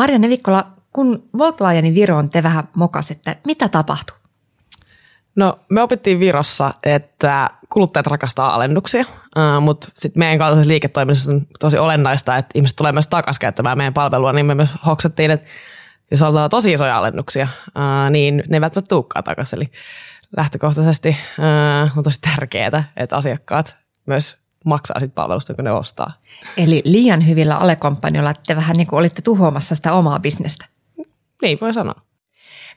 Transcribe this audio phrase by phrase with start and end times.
[0.00, 3.36] Marianne Vikkola, kun Volt laajeni Viroon, te vähän mokasitte.
[3.46, 4.16] Mitä tapahtui?
[5.36, 9.04] No me opittiin Virossa, että kuluttajat rakastaa alennuksia,
[9.60, 13.94] mutta sitten meidän kaltaisessa liiketoiminnassa on tosi olennaista, että ihmiset tulee myös takaisin käyttämään meidän
[13.94, 15.46] palvelua, niin me myös hoksattiin, että
[16.10, 17.48] jos ollaan tosi isoja alennuksia,
[18.10, 19.58] niin ne eivät välttämättä tulekaan takaisin.
[19.58, 19.70] Eli
[20.36, 21.16] lähtökohtaisesti
[21.96, 23.76] on tosi tärkeää, että asiakkaat
[24.06, 26.12] myös maksaa sit palvelusta, kun ne ostaa.
[26.56, 30.66] Eli liian hyvillä alekompanjoilla te vähän niin kuin olitte tuhoamassa sitä omaa bisnestä.
[31.42, 31.94] Niin voi sanoa.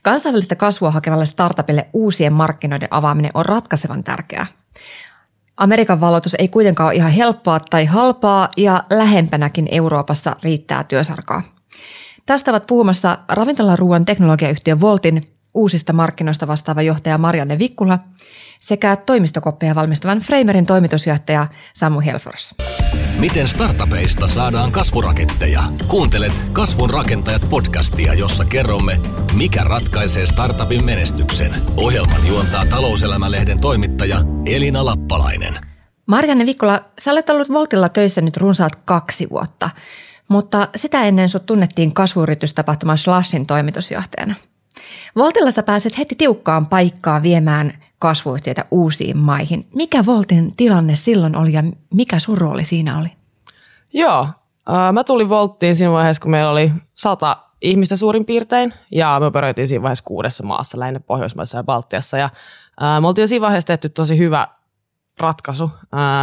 [0.01, 4.47] Kansainvälistä kasvua hakevalle startupille uusien markkinoiden avaaminen on ratkaisevan tärkeää.
[5.57, 11.41] Amerikan valotus ei kuitenkaan ole ihan helppoa tai halpaa ja lähempänäkin Euroopassa riittää työsarkaa.
[12.25, 15.21] Tästä ovat puhumassa ravintolaruuan teknologiayhtiö Voltin
[15.53, 17.99] uusista markkinoista vastaava johtaja Marianne Vikkula
[18.63, 22.55] sekä toimistokoppeja valmistavan Framerin toimitusjohtaja Samu Helfors.
[23.19, 25.63] Miten startupeista saadaan kasvuraketteja?
[25.87, 28.99] Kuuntelet Kasvun rakentajat podcastia, jossa kerromme,
[29.37, 31.55] mikä ratkaisee startupin menestyksen.
[31.77, 35.53] Ohjelman juontaa talouselämälehden toimittaja Elina Lappalainen.
[36.05, 39.69] Marianne Vikkola, sä olet ollut Voltilla töissä nyt runsaat kaksi vuotta,
[40.27, 44.35] mutta sitä ennen sut tunnettiin kasvuyritystapahtuma Slashin toimitusjohtajana–
[45.15, 49.67] Voltilla sä pääset heti tiukkaan paikkaan viemään kasvuyhtiöitä uusiin maihin.
[49.75, 51.63] Mikä Voltin tilanne silloin oli ja
[51.93, 53.09] mikä sun rooli siinä oli?
[53.93, 54.27] Joo,
[54.93, 59.67] mä tulin Volttiin siinä vaiheessa, kun meillä oli sata ihmistä suurin piirtein ja me operoitiin
[59.67, 62.29] siinä vaiheessa kuudessa maassa, lähinnä Pohjoismaissa ja Baltiassa ja
[63.01, 64.47] me oltiin siinä vaiheessa tehty tosi hyvä
[65.19, 65.71] ratkaisu.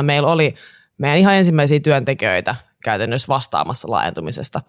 [0.03, 0.55] meillä oli
[0.99, 4.61] meidän ihan ensimmäisiä työntekijöitä käytännössä vastaamassa laajentumisesta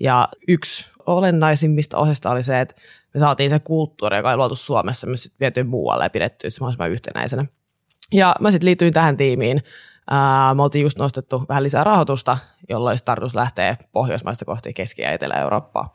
[0.00, 2.74] ja yksi olennaisimmista osista oli se, että
[3.14, 6.60] me saatiin se kulttuuri, joka oli luotu Suomessa, myös sitten viety muualle ja pidetty se
[6.60, 7.44] mahdollisimman yhtenäisenä.
[8.12, 9.62] Ja mä sitten liityin tähän tiimiin.
[10.10, 15.12] Ää, me oltiin just nostettu vähän lisää rahoitusta, jolloin tarkoitus lähtee Pohjoismaista kohti Keski- ja
[15.12, 15.94] Etelä-Eurooppaa.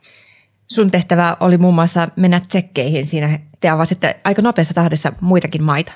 [0.70, 3.38] Sun tehtävä oli muun muassa mennä tsekkeihin siinä.
[3.60, 5.92] Te avasitte aika nopeassa tahdissa muitakin maita.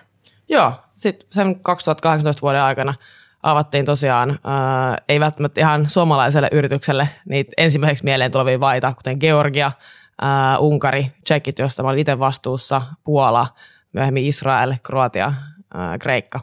[0.49, 2.95] Joo, sitten sen 2018 vuoden aikana
[3.43, 9.73] avattiin tosiaan, ää, ei välttämättä ihan suomalaiselle yritykselle niitä ensimmäiseksi mieleen tulevia maita, kuten Georgia–
[10.21, 13.47] ää, Unkari, Tsekit, josta mä olin itse vastuussa, Puola,
[13.93, 15.33] myöhemmin Israel, Kroatia,
[15.75, 16.41] ää, Kreikka.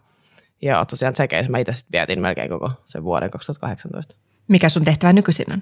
[0.61, 4.15] Ja tosiaan Tsekeissä mä itse sitten vietin melkein koko sen vuoden 2018.
[4.47, 5.61] Mikä sun tehtävä nykyisin on?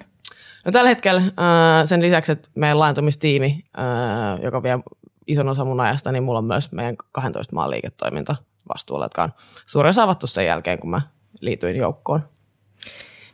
[0.66, 1.22] No tällä hetkellä
[1.86, 3.66] sen lisäksi, että meidän laajentumistiimi,
[4.44, 4.80] joka vie
[5.28, 8.36] ison osan mun ajasta, niin mulla on myös meidän 12 maan liiketoiminta
[8.74, 9.34] vastuulla, jotka on
[9.66, 11.02] suurin osa avattu sen jälkeen, kun mä
[11.42, 12.22] liityin joukkoon.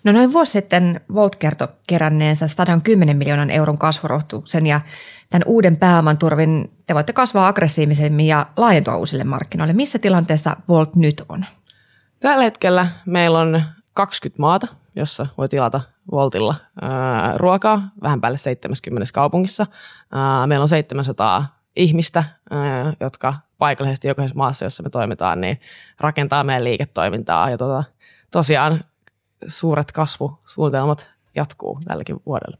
[0.03, 4.81] No noin vuosi sitten Volt kertoi keränneensä 110 miljoonan euron kasvurohtuksen ja
[5.29, 9.73] tämän uuden pääoman turvin te voitte kasvaa aggressiivisemmin ja laajentua uusille markkinoille.
[9.73, 11.45] Missä tilanteessa Volt nyt on?
[12.19, 13.63] Tällä hetkellä meillä on
[13.93, 15.81] 20 maata, jossa voi tilata
[16.11, 19.65] Voltilla ää, ruokaa vähän päälle 70 kaupungissa.
[20.11, 25.61] Ää, meillä on 700 ihmistä, ää, jotka paikallisesti jokaisessa maassa, jossa me toimitaan, niin
[25.99, 27.49] rakentaa meidän liiketoimintaa.
[27.49, 27.83] Ja tota,
[28.31, 28.83] tosiaan
[29.47, 32.57] suuret kasvusuunnitelmat jatkuu tälläkin vuodella.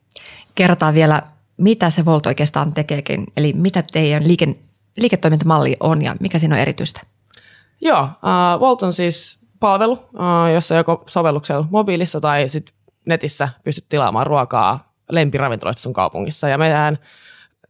[0.56, 1.22] Kerrotaan vielä,
[1.58, 4.56] mitä se Volt oikeastaan tekeekin, eli mitä teidän liike,
[4.98, 7.00] liiketoimintamalli on ja mikä siinä on erityistä?
[7.82, 12.74] Joo, uh, Volt on siis palvelu, uh, jossa joko sovelluksella mobiilissa tai sit
[13.06, 16.50] netissä pystyt tilaamaan ruokaa lempiravintoloista sun kaupungissa.
[16.50, 16.98] Ja meidän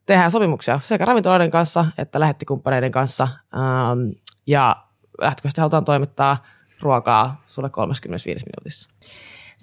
[0.06, 3.28] tehdään sopimuksia sekä ravintoloiden kanssa että lähettikumppaneiden kanssa.
[3.56, 4.14] Um,
[4.48, 4.76] ja
[5.22, 6.38] lähtökohtaisesti halutaan toimittaa–
[6.82, 8.90] ruokaa sulle 35 minuutissa.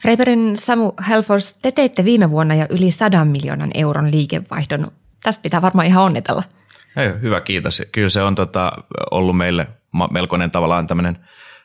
[0.02, 4.90] Freiberin Samu Helfors, te teitte viime vuonna jo yli 100 miljoonan euron liikevaihdon.
[5.22, 6.42] Tästä pitää varmaan ihan onnitella.
[6.96, 7.82] Hei, hyvä, kiitos.
[7.92, 8.72] Kyllä se on tota,
[9.10, 9.66] ollut meille
[10.10, 11.18] melkoinen tavallaan tämmöinen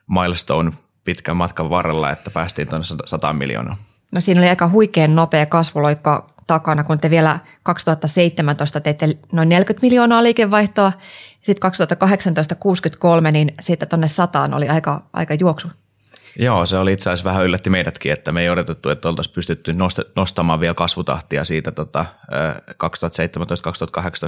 [0.08, 0.72] milestone
[1.04, 3.78] pitkän matkan varrella, että päästiin tuonne 100 miljoonaa.
[4.12, 9.86] No siinä oli aika huikean nopea kasvuloikka takana, kun te vielä 2017 teitte noin 40
[9.86, 10.92] miljoonaa liikevaihtoa
[11.44, 15.68] sitten 2018 63, niin sitten tuonne sataan oli aika, aika juoksu.
[16.40, 19.72] Joo, se oli itse asiassa vähän yllätti meidätkin, että me ei odotettu, että oltaisiin pystytty
[20.16, 22.06] nostamaan vielä kasvutahtia siitä tota,
[22.72, 22.76] 2017-2018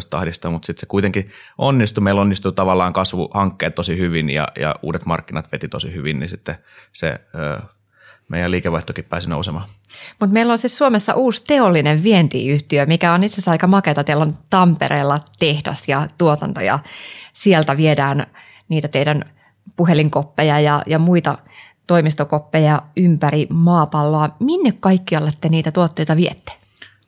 [0.09, 2.03] tahdista, mutta sitten se kuitenkin onnistui.
[2.03, 6.56] Meillä onnistui tavallaan kasvuhankkeet tosi hyvin ja, ja uudet markkinat veti tosi hyvin, niin sitten
[6.94, 7.19] se
[8.30, 9.66] meidän liikevaihtokin pääsi nousemaan.
[10.19, 14.04] Mutta meillä on siis Suomessa uusi teollinen vientiyhtiö, mikä on itse asiassa aika makeata.
[14.04, 16.80] Teillä on Tampereella tehdas ja tuotanto ja
[17.33, 18.25] sieltä viedään
[18.69, 19.24] niitä teidän
[19.75, 21.38] puhelinkoppeja ja, ja muita
[21.88, 24.30] toimistokoppeja ympäri maapalloa.
[24.39, 26.51] Minne kaikkialle te niitä tuotteita viette?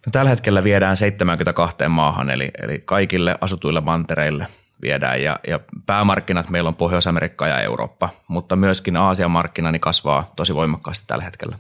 [0.06, 4.48] No, tällä hetkellä viedään 72 maahan, eli, eli kaikille asutuille mantereille–
[4.81, 10.31] viedään ja, ja päämarkkinat meillä on Pohjois-Amerikka ja Eurooppa, mutta myöskin Aasian markkina niin kasvaa
[10.35, 11.57] tosi voimakkaasti tällä hetkellä.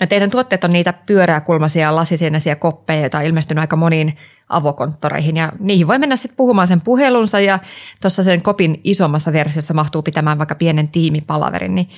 [0.00, 4.16] No teidän tuotteet on niitä pyöreäkulmaisia lasisienäisiä koppeja, joita on ilmestynyt aika moniin
[4.48, 7.58] avokonttoreihin ja niihin voi mennä sitten puhumaan sen puhelunsa ja
[8.00, 11.74] tuossa sen kopin isommassa versiossa mahtuu pitämään vaikka pienen tiimipalaverin.
[11.74, 11.88] Niin,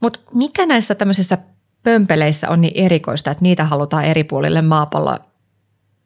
[0.00, 1.38] mutta mikä näissä tämmöisissä
[1.82, 5.18] pömpeleissä on niin erikoista, että niitä halutaan eri puolille maapalloa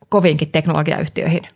[0.09, 1.56] kovinkin teknologiayhtiöihin?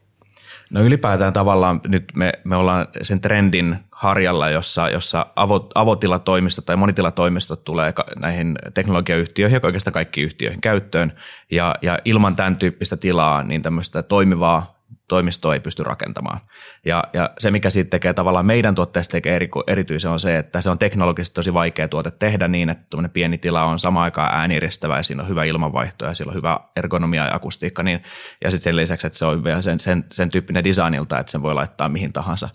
[0.71, 6.77] No ylipäätään tavallaan nyt me, me ollaan sen trendin harjalla, jossa, jossa avot, avotilatoimistot tai
[6.77, 11.13] monitilatoimistot tulee näihin teknologiayhtiöihin ja oikeastaan kaikkiin yhtiöihin käyttöön.
[11.51, 14.80] Ja, ja ilman tämän tyyppistä tilaa, niin tämmöistä toimivaa
[15.11, 16.41] toimisto ei pysty rakentamaan.
[16.85, 20.61] Ja, ja se, mikä siitä tekee tavallaan meidän tuotteesta tekee eri, erityisen on se, että
[20.61, 24.97] se on teknologisesti tosi vaikea tuote tehdä niin, että pieni tila on sama aikaan ääniristävä
[24.97, 27.83] ja siinä on hyvä ilmanvaihto ja sillä on hyvä ergonomia ja akustiikka.
[27.83, 28.03] Niin,
[28.45, 31.43] ja sitten sen lisäksi, että se on vielä sen, sen, sen tyyppinen designilta, että sen
[31.43, 32.49] voi laittaa mihin tahansa.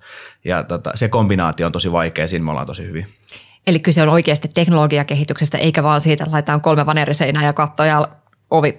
[0.45, 3.05] Ja tota, se kombinaatio on tosi vaikea, siinä me ollaan tosi hyvin.
[3.67, 8.07] Eli kyse on oikeasti teknologiakehityksestä, eikä vaan siitä, että laitetaan kolme vaneriseinää ja katto ja
[8.49, 8.77] ovi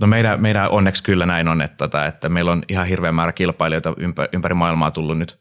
[0.00, 3.32] No meidän, meidän onneksi kyllä näin on, että, tota, että meillä on ihan hirveän määrä
[3.32, 5.38] kilpailijoita ympäri, ympäri maailmaa tullut nyt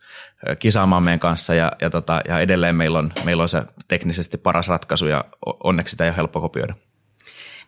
[0.60, 4.68] kisaamaan meidän kanssa ja, ja, tota, ja edelleen meillä on, meillä on se teknisesti paras
[4.68, 5.26] ratkaisu ja
[5.64, 6.74] onneksi sitä ei ole helppo kopioida.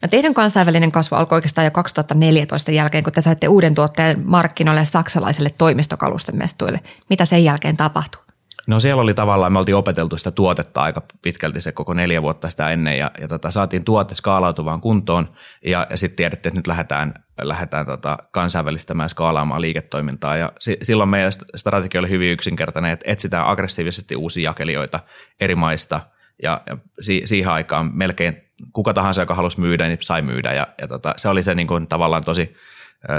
[0.01, 4.85] No teidän kansainvälinen kasvu alkoi oikeastaan jo 2014 jälkeen, kun te saitte uuden tuotteen markkinoille
[4.85, 6.79] saksalaiselle toimistokalusten mestuille.
[7.09, 8.28] Mitä sen jälkeen tapahtui?
[8.67, 12.49] No siellä oli tavallaan, me oltiin opeteltu sitä tuotetta aika pitkälti se koko neljä vuotta
[12.49, 15.33] sitä ennen ja, ja tota, saatiin tuote skaalautuvaan kuntoon
[15.65, 21.09] ja, ja sitten tiedettiin, että nyt lähdetään, lähdetään tota, kansainvälistämään skaalaamaan liiketoimintaa ja si, silloin
[21.09, 24.99] meidän strategia oli hyvin yksinkertainen, että etsitään aggressiivisesti uusia jakelijoita
[25.39, 26.01] eri maista
[26.43, 30.67] ja, ja si, siihen aikaan melkein kuka tahansa, joka halusi myydä, niin sai myydä ja,
[30.81, 32.55] ja tota, se oli se niin kuin, tavallaan tosi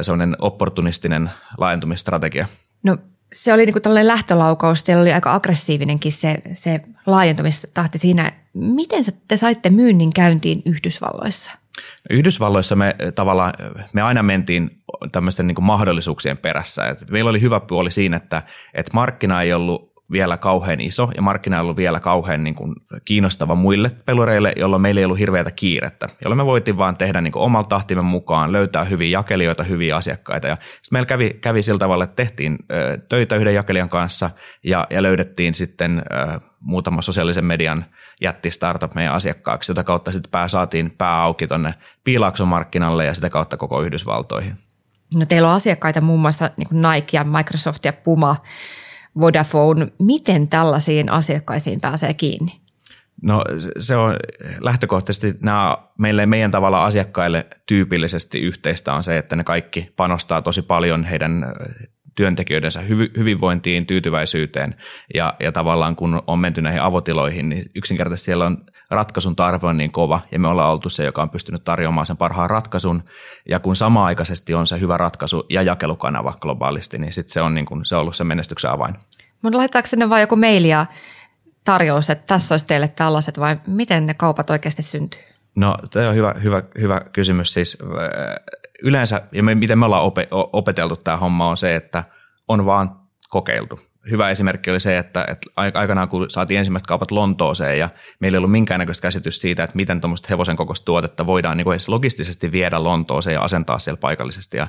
[0.03, 2.47] sellainen opportunistinen laajentumistrategia.
[2.83, 2.97] No
[3.33, 8.33] se oli niinku tällainen lähtölaukaus, teillä oli aika aggressiivinenkin se, se laajentumistahti siinä.
[8.55, 11.53] Miten te saitte myynnin käyntiin Yhdysvalloissa?
[12.11, 13.53] Yhdysvalloissa me tavallaan,
[13.93, 14.71] me aina mentiin
[15.13, 16.85] tämmöisten niin mahdollisuuksien perässä.
[16.85, 18.43] Et meillä oli hyvä puoli siinä, että,
[18.75, 22.75] että markkina ei ollut vielä kauhean iso ja markkina ei ollut vielä kauhean niin kuin
[23.05, 27.33] kiinnostava muille pelureille, jolloin meillä ei ollut hirveätä kiirettä, jolloin me voitiin vaan tehdä niin
[27.35, 30.47] omalla tahtimme mukaan, löytää hyviä jakelijoita, hyviä asiakkaita.
[30.47, 34.31] Ja sitten meillä kävi, kävi sillä tavalla, että tehtiin ö, töitä yhden jakelijan kanssa
[34.65, 37.85] ja, ja löydettiin sitten ö, muutama sosiaalisen median
[38.21, 41.75] jätti startup meidän asiakkaaksi, jota kautta sitten pää, saatiin pää auki tuonne
[42.05, 44.59] Piilaakson markkinalle ja sitä kautta koko Yhdysvaltoihin.
[45.15, 48.37] No teillä on asiakkaita muun muassa niin Nike ja Microsoft ja Puma–
[49.21, 49.89] Vodafone.
[49.99, 52.53] Miten tällaisiin asiakkaisiin pääsee kiinni?
[53.23, 53.45] No
[53.79, 54.17] se on
[54.61, 60.63] lähtökohtaisesti nämä meille meidän tavalla asiakkaille tyypillisesti yhteistä on se, että ne kaikki panostaa tosi
[60.63, 61.45] paljon heidän
[62.17, 62.81] työntekijöidensä
[63.19, 64.75] hyvinvointiin, tyytyväisyyteen
[65.15, 69.77] ja, ja tavallaan kun on menty näihin avotiloihin, niin yksinkertaisesti siellä on ratkaisun tarve on
[69.77, 73.03] niin kova ja me ollaan oltu se, joka on pystynyt tarjoamaan sen parhaan ratkaisun
[73.49, 77.67] ja kun samaaikaisesti on se hyvä ratkaisu ja jakelukanava globaalisti, niin sit se on, niin
[77.67, 78.95] kuin, se on ollut se menestyksen avain.
[79.43, 80.87] Mutta laitaanko sinne vain joku maili ja
[81.65, 85.23] tarjous, että tässä olisi teille tällaiset vai miten ne kaupat oikeasti syntyy?
[85.55, 87.55] No tämä on hyvä, hyvä, hyvä kysymys.
[87.55, 87.79] Siis
[88.83, 90.13] yleensä, ja me, miten me ollaan
[90.53, 92.05] opeteltu tämä homma on se, että
[92.49, 97.79] on vaan kokeiltu hyvä esimerkki oli se, että, että aikanaan kun saatiin ensimmäiset kaupat Lontooseen
[97.79, 97.89] ja
[98.21, 101.89] meillä ei ollut minkäännäköistä käsitys siitä, että miten tuommoista hevosen kokoista tuotetta voidaan niin edes
[101.89, 104.57] logistisesti viedä Lontooseen ja asentaa siellä paikallisesti.
[104.57, 104.69] Ja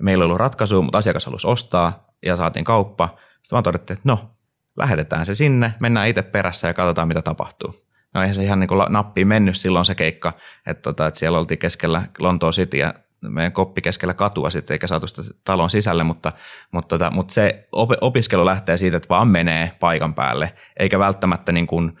[0.00, 3.06] meillä ei ollut ratkaisu, mutta asiakas halusi ostaa ja saatiin kauppa.
[3.06, 4.30] Sitten vaan todettiin, että no,
[4.76, 7.74] lähetetään se sinne, mennään itse perässä ja katsotaan, mitä tapahtuu.
[8.14, 10.32] No eihän se ihan niin nappiin mennyt silloin se keikka,
[10.66, 14.86] että, tota, että siellä oltiin keskellä Lontoon City ja meidän koppi keskellä katua sitten, eikä
[14.86, 16.32] saatu sitä talon sisälle, mutta,
[16.72, 17.68] mutta, tota, mutta se
[18.00, 21.98] opiskelu lähtee siitä, että vaan menee paikan päälle, eikä välttämättä niin kuin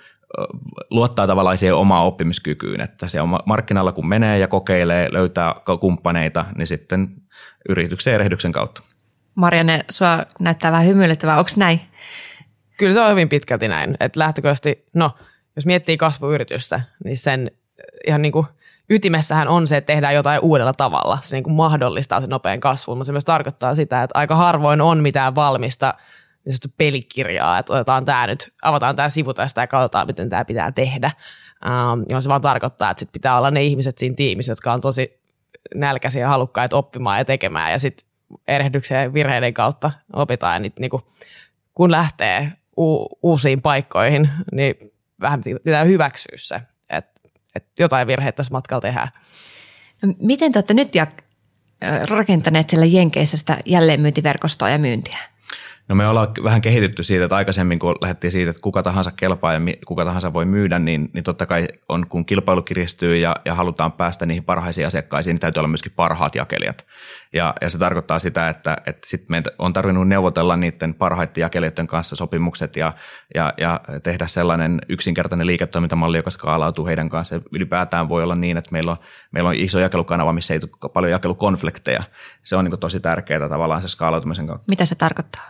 [0.90, 6.44] luottaa tavallaan siihen omaan oppimiskykyyn, että se on markkinalla kun menee ja kokeilee, löytää kumppaneita,
[6.56, 7.08] niin sitten
[7.68, 8.82] yrityksen erehdyksen kautta.
[9.34, 11.80] Marianne, sua näyttää vähän hymyilyttävää, onko näin?
[12.76, 15.10] Kyllä se on hyvin pitkälti näin, että lähtökohtaisesti, no
[15.56, 17.50] jos miettii kasvuyritystä, niin sen
[18.06, 18.46] ihan niin kuin–
[18.90, 21.18] ytimessähän on se, että tehdään jotain uudella tavalla.
[21.22, 24.80] Se niin kuin mahdollistaa sen nopean kasvun, mutta se myös tarkoittaa sitä, että aika harvoin
[24.80, 25.94] on mitään valmista
[26.44, 30.72] niin pelikirjaa, että otetaan tämä nyt, avataan tämä sivu tästä ja katsotaan, miten tämä pitää
[30.72, 31.10] tehdä.
[32.08, 35.20] Ja se vaan tarkoittaa, että sit pitää olla ne ihmiset siinä tiimissä, jotka on tosi
[35.74, 38.08] nälkäisiä ja halukkaita oppimaan ja tekemään ja sitten
[38.48, 40.90] erehdyksen ja virheiden kautta opitaan ja niin
[41.74, 44.74] kun lähtee u- uusiin paikkoihin, niin
[45.20, 46.60] vähän pitää hyväksyä se,
[47.56, 49.08] että jotain virheitä tässä matkalla tehdään.
[50.02, 51.06] No, miten te olette nyt ja
[52.08, 55.18] rakentaneet siellä Jenkeissä sitä jälleenmyyntiverkostoa ja myyntiä?
[55.88, 59.52] No me ollaan vähän kehitytty siitä, että aikaisemmin kun lähdettiin siitä, että kuka tahansa kelpaa
[59.52, 63.54] ja kuka tahansa voi myydä, niin, niin totta kai on, kun kilpailu kiristyy ja, ja
[63.54, 66.86] halutaan päästä niihin parhaisiin asiakkaisiin, niin täytyy olla myöskin parhaat jakelijat.
[67.32, 71.86] Ja, ja se tarkoittaa sitä, että, että sit meidän on tarvinnut neuvotella niiden parhaiden jakelijoiden
[71.86, 72.92] kanssa sopimukset ja,
[73.34, 77.40] ja, ja tehdä sellainen yksinkertainen liiketoimintamalli, joka skaalautuu heidän kanssa.
[77.52, 78.96] Ylipäätään voi olla niin, että meillä on,
[79.30, 82.02] meillä on iso jakelukanava, missä ei tule paljon jakelukonflikteja.
[82.42, 84.64] Se on niin tosi tärkeää tavallaan se skaalautumisen kautta.
[84.68, 85.42] Mitä se tarkoittaa?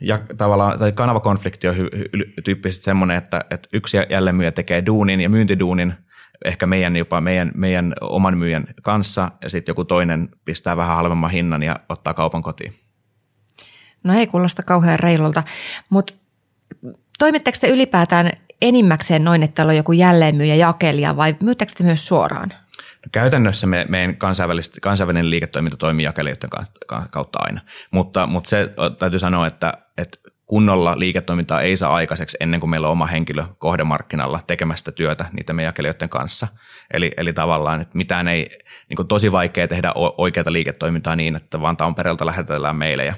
[0.00, 5.20] Ja tavallaan, tai kanavakonflikti on hy, hy, tyyppisesti semmoinen, että, että yksi jälleenmyyjä tekee duunin
[5.20, 5.94] ja myyntiduunin–
[6.44, 11.30] ehkä meidän jopa meidän, meidän oman myyjän kanssa ja sitten joku toinen pistää vähän halvemman
[11.30, 12.74] hinnan ja ottaa kaupan kotiin.
[14.04, 15.42] No ei kuulosta kauhean reilulta,
[15.90, 16.14] mutta
[17.18, 18.30] toimitteko te ylipäätään
[18.62, 22.48] enimmäkseen noin, että on joku jälleenmyyjä jakelija vai myyttekö te myös suoraan?
[22.78, 24.16] No käytännössä me, meidän
[24.80, 26.50] kansainvälinen liiketoiminta toimii jakelijoiden
[27.10, 27.60] kautta aina,
[27.90, 32.86] mutta, mutta se täytyy sanoa, että, että kunnolla liiketoimintaa ei saa aikaiseksi ennen kuin meillä
[32.86, 36.48] on oma henkilö kohdemarkkinalla tekemästä työtä niiden meidän jakelijoiden kanssa.
[36.92, 38.58] Eli, eli tavallaan, että mitään ei,
[38.88, 43.14] niin kuin tosi vaikea tehdä oikeaa liiketoimintaa niin, että vaan Tampereelta lähetetään meille.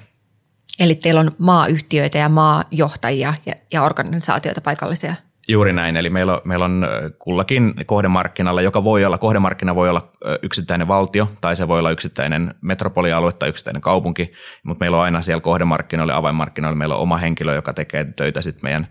[0.80, 5.14] Eli teillä on maayhtiöitä ja maajohtajia ja, ja organisaatioita paikallisia?
[5.48, 6.86] Juuri näin, eli meillä meillä on
[7.18, 10.12] kullakin kohdemarkkinalla, joka voi olla, kohdemarkkina voi olla
[10.42, 15.22] yksittäinen valtio tai se voi olla yksittäinen metropolialue tai yksittäinen kaupunki, mutta meillä on aina
[15.22, 18.86] siellä kohdemarkkinoilla avainmarkkinoilla meillä on oma henkilö, joka tekee töitä sitten meidän,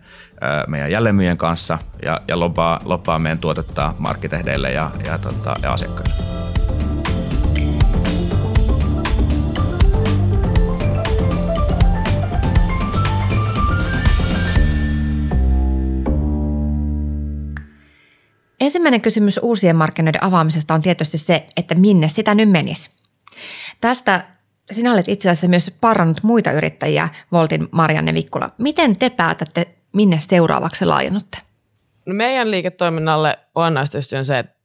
[0.66, 6.75] meidän jälleenmyyjien kanssa ja, ja lopaa, lopaa meidän tuotetta markkitehdeille ja, ja, tota, ja asiakkaille.
[18.66, 22.90] Ensimmäinen kysymys uusien markkinoiden avaamisesta on tietysti se, että minne sitä nyt menisi.
[23.80, 24.24] Tästä
[24.72, 28.50] sinä olet itse asiassa myös parannut muita yrittäjiä, Voltin Marianne Vikkula.
[28.58, 31.38] Miten te päätätte, minne seuraavaksi laajennutte?
[32.06, 33.74] No meidän liiketoiminnalle on
[34.24, 34.56] se, että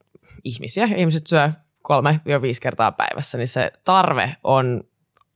[0.43, 1.49] ihmisiä, ihmiset syö
[1.81, 4.83] kolme viisi kertaa päivässä, niin se tarve on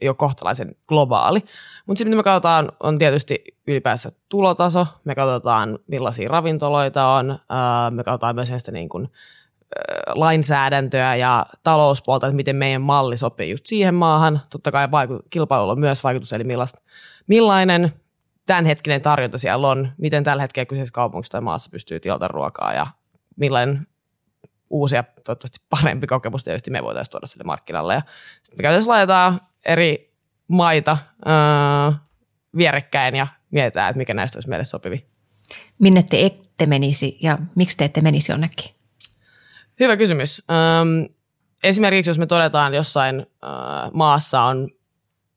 [0.02, 1.40] jo kohtalaisen globaali.
[1.86, 7.40] Mutta sitten mitä me katsotaan on tietysti ylipäänsä tulotaso, me katsotaan millaisia ravintoloita on,
[7.92, 9.10] me katsotaan myös sitä niin kuin,
[10.08, 14.42] lainsäädäntöä ja talouspuolta, että miten meidän malli sopii just siihen maahan.
[14.50, 16.82] Totta kai vaiku- kilpailulla on myös vaikutus, eli millaista,
[17.28, 17.94] millainen
[18.46, 22.88] tämänhetkinen tarjonta siellä on, miten tällä hetkellä kyseisessä kaupungissa tai maassa pystyy tilata ruokaa ja
[23.36, 23.88] millainen
[24.70, 27.94] uusia, toivottavasti parempi kokemus tietysti me voitaisiin tuoda sille markkinalle.
[27.94, 28.02] Ja
[28.44, 30.14] sitten me käytännössä laitetaan eri
[30.48, 30.92] maita
[31.28, 32.00] äh,
[32.58, 35.06] vierekkäin ja mietitään, että mikä näistä olisi meille sopivi.
[35.80, 38.76] Minne te ette menisi ja miksi te ette menisi jonnekin?
[39.80, 40.42] Hyvä kysymys.
[40.52, 41.14] Ähm,
[41.64, 44.70] esimerkiksi jos me todetaan jossain äh, maassa on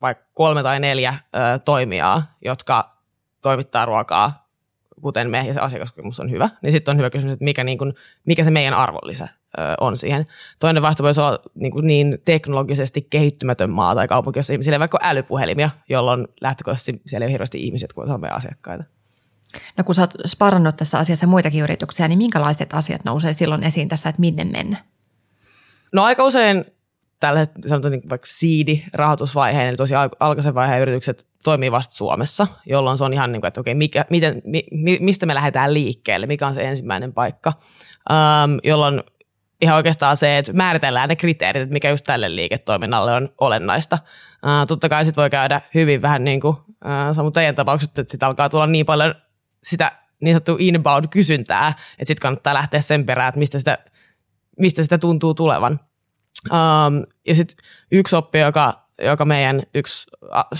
[0.02, 1.20] vaikka kolme tai neljä äh,
[1.64, 2.96] toimijaa, jotka
[3.42, 4.48] toimittaa ruokaa
[5.02, 7.78] kuten me, ja se asiakaskokemus on hyvä, niin sitten on hyvä kysymys, että mikä, niin
[7.78, 7.94] kun,
[8.24, 9.28] mikä se meidän arvonlisä
[9.80, 10.26] on siihen.
[10.58, 14.80] Toinen vaihtoehto voisi olla niin, kuin niin teknologisesti kehittymätön maa tai kaupunki, jossa ihmisillä ei
[14.80, 18.84] vaikka älypuhelimia, jolloin lähtökohtaisesti siellä ei ole hirveästi ihmisiä, jotka voisivat olla asiakkaita.
[19.76, 23.88] No kun sä oot sparannut tässä asiassa muitakin yrityksiä, niin minkälaiset asiat nousee silloin esiin
[23.88, 24.84] tässä, että minne mennä?
[25.92, 26.64] No aika usein
[27.20, 33.04] tällaiset sanotaan niin vaikka seed-rahoitusvaiheen, eli tosi alkaisen vaiheen yritykset toimii vasta Suomessa, jolloin se
[33.04, 36.54] on ihan niin kuin, että okei, mikä, miten, mi, mistä me lähdetään liikkeelle, mikä on
[36.54, 37.52] se ensimmäinen paikka,
[38.10, 39.02] um, jolloin
[39.60, 43.98] ihan oikeastaan se, että määritellään ne kriteerit, että mikä just tälle liiketoiminnalle on olennaista.
[44.32, 46.56] Uh, totta kai sitten voi käydä hyvin vähän niin kuin
[47.12, 49.14] samoin teidän tapaukset, että sitten alkaa tulla niin paljon
[49.62, 53.78] sitä niin sanottua inbound-kysyntää, että sitten kannattaa lähteä sen perään, että mistä sitä,
[54.58, 55.80] mistä sitä tuntuu tulevan.
[56.50, 57.56] Um, ja sitten
[57.92, 60.58] yksi oppi, joka, joka meidän yksi uh,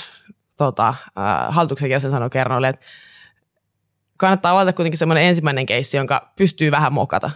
[0.56, 2.86] tota, uh, hallituksen jäsen sanoi kerran, oli, että
[4.16, 7.30] kannattaa valita kuitenkin semmoinen ensimmäinen keissi, jonka pystyy vähän mokata.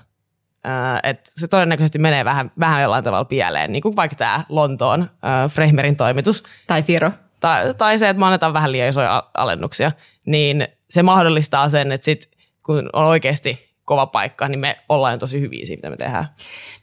[0.68, 5.00] Uh, että se todennäköisesti menee vähän, vähän jollain tavalla pieleen, niin kuin vaikka tämä Lontoon
[5.02, 6.42] uh, Framerin toimitus.
[6.66, 7.10] Tai Firo.
[7.40, 9.92] Tai, tai se, että me annetaan vähän liian isoja alennuksia,
[10.26, 12.30] niin se mahdollistaa sen, että sit,
[12.62, 16.28] kun on oikeasti kova paikka, niin me ollaan tosi hyviä siitä, mitä me tehdään.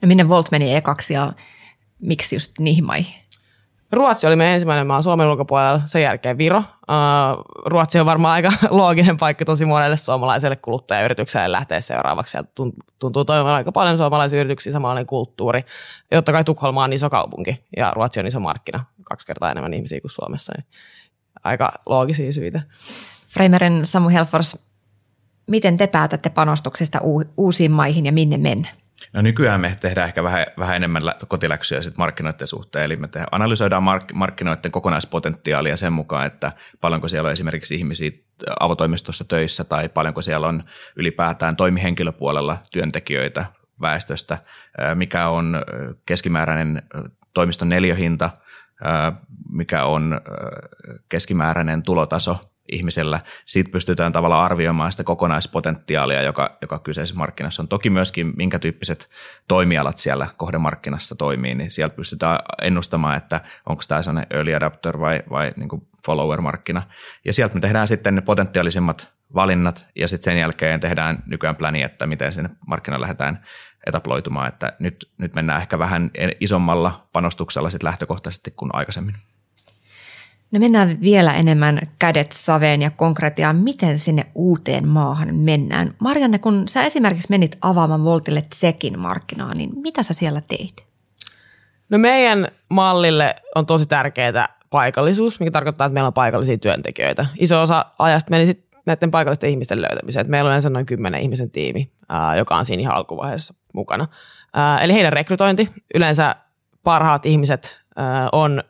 [0.01, 1.33] No minne Volt meni ekaksi ja
[1.99, 3.21] miksi just niihin maihin?
[3.91, 6.63] Ruotsi oli meidän ensimmäinen maa Suomen ulkopuolella, sen jälkeen Viro.
[7.65, 12.31] Ruotsi on varmaan aika looginen paikka tosi monelle suomalaiselle kuluttajayritykselle lähteä seuraavaksi.
[12.31, 12.49] Sieltä
[12.99, 15.65] tuntuu toimivan aika paljon suomalaisia yrityksiä, samanlainen kulttuuri.
[16.11, 20.01] Jotta kai Tukholma on iso kaupunki ja Ruotsi on iso markkina, kaksi kertaa enemmän ihmisiä
[20.01, 20.53] kuin Suomessa.
[21.43, 22.61] Aika loogisia syitä.
[23.33, 24.57] Freimerin Samu Helfors,
[25.47, 26.99] miten te päätätte panostuksista
[27.37, 28.78] uusiin maihin ja minne mennä?
[29.13, 33.23] No nykyään me tehdään ehkä vähän, vähän enemmän kotiläksyjä sit markkinoiden suhteen, eli me te,
[33.31, 36.51] analysoidaan mark, markkinoiden kokonaispotentiaalia sen mukaan, että
[36.81, 38.11] paljonko siellä on esimerkiksi ihmisiä
[38.59, 40.63] avotoimistossa töissä tai paljonko siellä on
[40.95, 43.45] ylipäätään toimihenkilöpuolella työntekijöitä
[43.81, 44.37] väestöstä,
[44.95, 45.61] mikä on
[46.05, 46.81] keskimääräinen
[47.33, 48.29] toimiston neljöhinta,
[49.49, 50.21] mikä on
[51.09, 53.19] keskimääräinen tulotaso ihmisellä.
[53.45, 57.67] Siitä pystytään tavallaan arvioimaan sitä kokonaispotentiaalia, joka, joka kyseisessä markkinassa on.
[57.67, 59.09] Toki myöskin minkä tyyppiset
[59.47, 65.23] toimialat siellä kohdemarkkinassa toimii, niin sieltä pystytään ennustamaan, että onko tämä sellainen early adapter vai,
[65.29, 65.69] vai niin
[66.05, 66.81] follower-markkina.
[67.25, 71.83] Ja sieltä me tehdään sitten ne potentiaalisimmat valinnat ja sitten sen jälkeen tehdään nykyään pläni,
[71.83, 73.45] että miten sinne markkinoille lähdetään
[73.87, 79.15] etaploitumaan, että nyt, nyt mennään ehkä vähän isommalla panostuksella sitten lähtökohtaisesti kuin aikaisemmin.
[80.51, 85.95] No mennään vielä enemmän kädet saveen ja konkretiaan, miten sinne uuteen maahan mennään.
[85.99, 90.85] Marianne, kun sä esimerkiksi menit avaamaan Voltille Tsekin markkinaa, niin mitä sä siellä teit?
[91.89, 97.25] No meidän mallille on tosi tärkeää paikallisuus, mikä tarkoittaa, että meillä on paikallisia työntekijöitä.
[97.39, 100.29] Iso osa ajasta meni sitten näiden paikallisten ihmisten löytämiseen.
[100.29, 101.91] Meillä on yleensä noin kymmenen ihmisen tiimi,
[102.37, 104.07] joka on siinä ihan alkuvaiheessa mukana.
[104.81, 106.35] Eli heidän rekrytointi, yleensä
[106.83, 107.81] parhaat ihmiset
[108.31, 108.63] on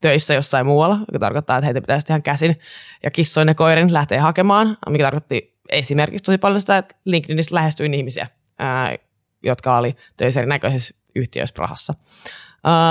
[0.00, 2.58] töissä jossain muualla, joka tarkoittaa, että heitä pitäisi ihan käsin
[3.02, 7.94] ja kissoin ja koirin lähteä hakemaan, mikä tarkoitti esimerkiksi tosi paljon sitä, että LinkedInistä lähestyin
[7.94, 8.26] ihmisiä,
[8.58, 8.96] ää,
[9.42, 11.94] jotka oli töissä erinäköisissä yhtiöissä Prahassa.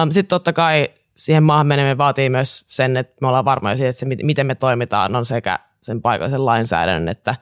[0.09, 3.99] Sitten totta kai siihen maahan meneminen vaatii myös sen, että me ollaan varmoja siitä, että
[3.99, 7.35] se, miten me toimitaan, on sekä sen paikallisen lainsäädännön että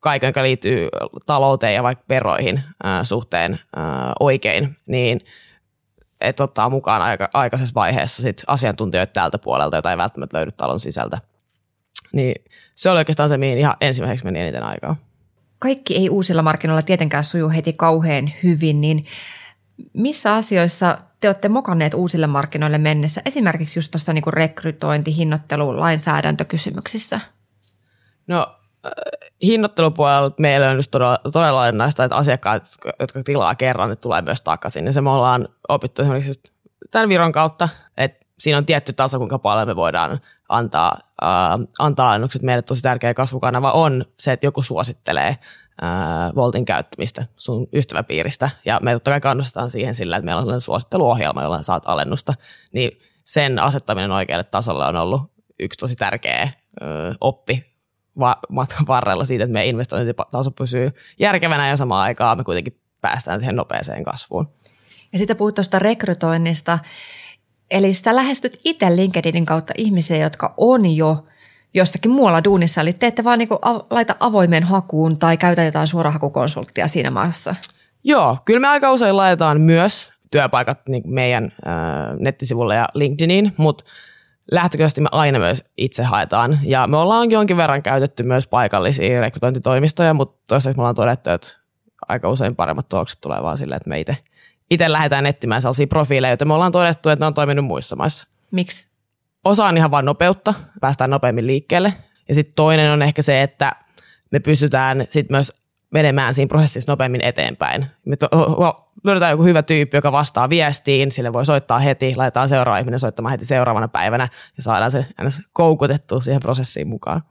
[0.00, 0.88] kaiken, joka liittyy
[1.26, 5.20] talouteen ja vaikka veroihin ää, suhteen ää, oikein, niin–
[6.22, 10.80] että ottaa mukaan aika, aikaisessa vaiheessa sit asiantuntijoita tältä puolelta, jota ei välttämättä löydy talon
[10.80, 11.18] sisältä.
[12.12, 14.96] Niin se oli oikeastaan se, mihin ihan ensimmäiseksi meni eniten aikaa.
[15.58, 19.06] Kaikki ei uusilla markkinoilla tietenkään suju heti kauhean hyvin, niin
[19.92, 27.20] missä asioissa te olette mokanneet uusille markkinoille mennessä, esimerkiksi just tuossa niin rekrytointi, hinnoittelu, lainsäädäntökysymyksissä?
[28.26, 28.58] No
[29.42, 32.62] hinnoittelupuolella meillä on just todella, todella olennaista, että asiakkaat,
[33.00, 34.86] jotka tilaa kerran, ne tulee myös takaisin.
[34.86, 36.42] Ja se me ollaan opittu esimerkiksi
[36.90, 41.28] tämän Viron kautta, että siinä on tietty taso, kuinka paljon me voidaan antaa, äh,
[41.78, 42.42] antaa alennukset.
[42.42, 48.50] Meille tosi tärkeä kasvukanava on se, että joku suosittelee äh, Voltin käyttämistä sun ystäväpiiristä.
[48.64, 52.34] Ja me totta kai kannustetaan siihen sillä, että meillä on suositteluohjelma, jolla saat alennusta.
[52.72, 55.22] Niin sen asettaminen oikealle tasolle on ollut
[55.60, 56.50] yksi tosi tärkeä
[57.20, 57.71] oppi
[58.18, 63.40] va- matkan varrella siitä, että meidän investointitaso pysyy järkevänä ja samaan aikaan me kuitenkin päästään
[63.40, 64.48] siihen nopeeseen kasvuun.
[65.12, 66.78] Ja sitten puhut tuosta rekrytoinnista.
[67.70, 71.24] Eli sä lähestyt itse LinkedInin kautta ihmisiä, jotka on jo
[71.74, 72.80] jossakin muualla duunissa.
[72.80, 73.58] Eli te ette vaan niinku
[73.90, 77.54] laita avoimeen hakuun tai käytä jotain suorahakukonsulttia siinä maassa.
[78.04, 81.72] Joo, kyllä me aika usein laitetaan myös työpaikat niin meidän äh,
[82.18, 83.84] nettisivulle ja LinkedIniin, mutta
[84.52, 86.58] lähtökohtaisesti me aina myös itse haetaan.
[86.62, 91.48] Ja me ollaan jonkin verran käytetty myös paikallisia rekrytointitoimistoja, mutta toistaiseksi me ollaan todettu, että
[92.08, 94.16] aika usein paremmat tulokset tulee vaan silleen, että me itse,
[94.70, 98.28] itse lähdetään etsimään sellaisia profiileja, joita me ollaan todettu, että ne on toiminut muissa maissa.
[98.50, 98.88] Miksi?
[99.44, 101.92] Osa on ihan vain nopeutta, päästään nopeammin liikkeelle.
[102.28, 103.72] Ja sitten toinen on ehkä se, että
[104.30, 105.52] me pystytään sitten myös
[105.92, 107.86] menemään siinä prosessissa nopeammin eteenpäin.
[108.04, 108.28] Me to,
[109.04, 113.30] löydetään joku hyvä tyyppi, joka vastaa viestiin, sille voi soittaa heti, laitetaan seuraava ihminen soittamaan
[113.30, 115.06] heti seuraavana päivänä ja saadaan se
[115.52, 117.22] koukutettua siihen prosessiin mukaan.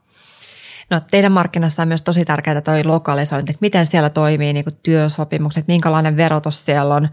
[0.90, 5.68] No, teidän markkinassa on myös tosi tärkeää toi lokalisointi, että miten siellä toimii niin työsopimukset,
[5.68, 7.08] minkälainen verotus siellä on,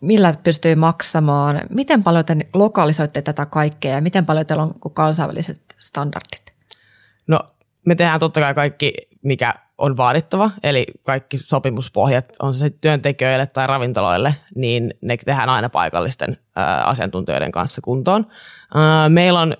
[0.00, 5.62] millä pystyy maksamaan, miten paljon te lokalisoitte tätä kaikkea ja miten paljon teillä on kansainväliset
[5.80, 6.52] standardit?
[7.26, 7.40] No
[7.86, 8.92] me tehdään totta kai kaikki,
[9.22, 15.68] mikä on vaadittava, eli kaikki sopimuspohjat, on se työntekijöille tai ravintoloille, niin ne tehdään aina
[15.68, 18.26] paikallisten ää, asiantuntijoiden kanssa kuntoon.
[19.08, 19.56] Meillä on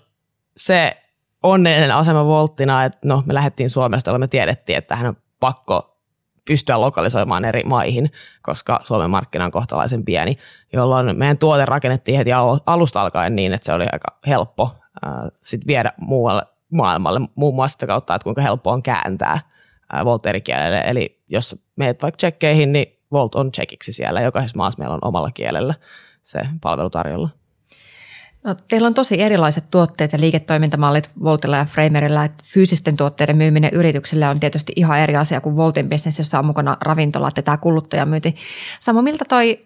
[0.56, 0.96] se
[1.42, 5.98] onnellinen asema Volttina, että no, me lähdettiin Suomesta, jolloin me tiedettiin, että hän on pakko
[6.44, 10.38] pystyä lokalisoimaan eri maihin, koska Suomen markkina on kohtalaisen pieni,
[10.72, 12.30] jolloin meidän tuote rakennettiin heti
[12.66, 14.70] alusta alkaen niin, että se oli aika helppo
[15.02, 19.40] ää, sit viedä muualle maailmalle, muun muassa sitä kautta, että kuinka helppo on kääntää
[20.04, 20.82] Volt eri kielelle.
[20.86, 24.20] Eli jos meet vaikka tsekkeihin, niin Volt on tsekiksi siellä.
[24.20, 25.74] Jokaisessa maassa meillä on omalla kielellä
[26.22, 27.28] se palvelu tarjolla.
[28.44, 32.28] No, teillä on tosi erilaiset tuotteet ja liiketoimintamallit Voltilla ja Framerilla.
[32.44, 36.76] Fyysisten tuotteiden myyminen yrityksille on tietysti ihan eri asia kuin Voltin business, jossa on mukana
[36.80, 38.36] ravintolat ja tämä kuluttajamyynti.
[38.80, 39.60] Samo, miltä toi,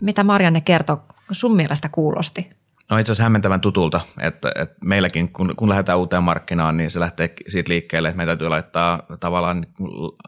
[0.00, 0.96] mitä Marianne kertoi,
[1.32, 2.50] sun mielestä kuulosti?
[2.90, 7.00] No itse asiassa hämmentävän tutulta, että, että meilläkin kun, kun lähdetään uuteen markkinaan, niin se
[7.00, 9.66] lähtee siitä liikkeelle, että meidän täytyy laittaa tavallaan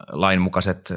[0.08, 0.94] lainmukaiset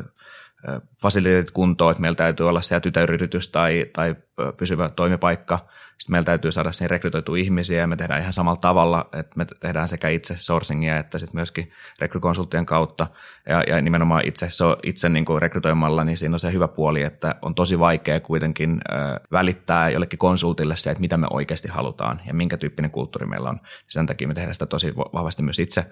[1.02, 4.16] fasiliteetit kuntoon, että meillä täytyy olla siellä tytäryritys tai, tai
[4.58, 5.60] pysyvä toimipaikka.
[5.98, 9.46] Sitten meillä täytyy saada sinne rekrytoitu ihmisiä ja me tehdään ihan samalla tavalla, että me
[9.46, 13.08] tehdään sekä itse sourcingia että sitten myöskin rekrykonsulttien kautta.
[13.50, 17.02] Ja, ja nimenomaan itse, so, itse niin kuin rekrytoimalla, niin siinä on se hyvä puoli,
[17.02, 18.98] että on tosi vaikea kuitenkin äh,
[19.32, 23.60] välittää jollekin konsultille se, että mitä me oikeasti halutaan ja minkä tyyppinen kulttuuri meillä on.
[23.88, 25.86] Sen takia me tehdään sitä tosi vahvasti myös itse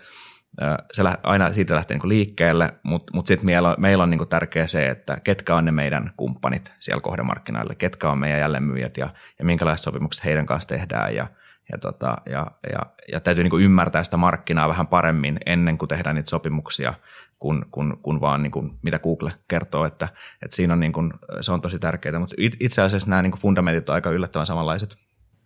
[0.94, 4.90] se aina siitä lähtee niin liikkeelle, mutta mut sitten meillä, meillä on niin tärkeää se,
[4.90, 9.84] että ketkä on ne meidän kumppanit siellä kohdemarkkinoilla, ketkä on meidän jälleenmyyjät ja, ja minkälaiset
[9.84, 11.28] sopimukset heidän kanssa tehdään ja,
[11.72, 12.80] ja, tota, ja, ja,
[13.12, 16.94] ja täytyy niin ymmärtää sitä markkinaa vähän paremmin ennen kuin tehdään niitä sopimuksia,
[17.40, 20.08] kun, kun, kun vaan niin kuin, mitä Google kertoo, että,
[20.42, 23.90] että siinä on niin kuin, se on tosi tärkeää, mutta itse asiassa nämä niin fundamentit
[23.90, 24.98] on aika yllättävän samanlaiset.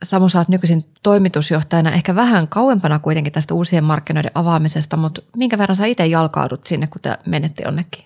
[0.03, 5.57] Samu, sä oot nykyisin toimitusjohtajana ehkä vähän kauempana kuitenkin tästä uusien markkinoiden avaamisesta, mutta minkä
[5.57, 8.05] verran sä itse jalkaudut sinne, kun te menette jonnekin?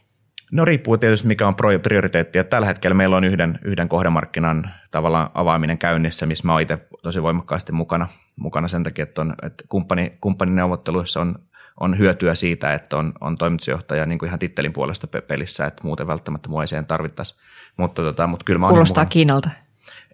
[0.51, 2.43] No riippuu tietysti mikä on prioriteetti.
[2.43, 7.23] tällä hetkellä meillä on yhden, yhden kohdemarkkinan tavallaan avaaminen käynnissä, missä mä oon itse tosi
[7.23, 11.35] voimakkaasti mukana, mukana sen takia, että, on, että kumppani, kumppanineuvotteluissa on,
[11.79, 16.07] on hyötyä siitä, että on, on toimitusjohtaja niin kuin ihan tittelin puolesta pelissä, että muuten
[16.07, 17.35] välttämättä mua ei siihen tarvittaisi.
[17.77, 19.49] Mutta, tota, mutta kyllä mä Kuulostaa Kiinalta.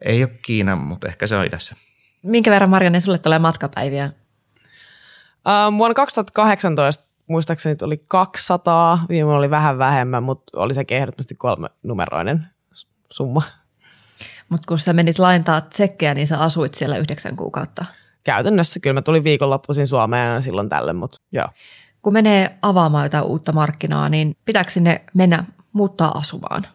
[0.02, 1.76] Ei ole Kiina, mutta ehkä se on idässä.
[2.24, 4.12] Minkä verran Marianne sulle tulee matkapäiviä?
[5.68, 11.70] Um, vuonna 2018 muistaakseni oli 200, viime oli vähän vähemmän, mutta oli se ehdottomasti kolme
[11.84, 12.48] numeroinen
[13.12, 13.42] summa.
[14.50, 17.86] Mutta kun sä menit laintaa tsekkejä, niin sä asuit siellä yhdeksän kuukautta.
[18.24, 21.48] Käytännössä kyllä mä tulin viikonloppuisin Suomeen silloin tälle, mutta joo.
[22.02, 26.68] Kun menee avaamaan jotain uutta markkinaa, niin pitääkö sinne mennä muuttaa asumaan?